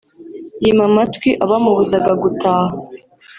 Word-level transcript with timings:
yima 0.63 0.83
amatwi 0.89 1.29
abamubuzaga 1.43 2.11
gutaha 2.21 2.73